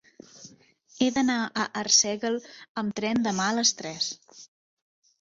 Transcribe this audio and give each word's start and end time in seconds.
He 0.99 1.09
d'anar 1.17 1.35
a 1.41 1.67
Arsèguel 1.83 2.41
amb 2.85 2.99
tren 3.03 3.25
demà 3.31 3.49
a 3.49 3.55
les 3.63 3.79
tres. 3.83 4.13